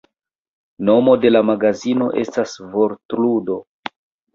Nomo 0.89 1.13
de 1.27 1.31
la 1.35 1.43
magazino 1.51 2.11
estas 2.25 2.59
vortludo. 2.77 3.65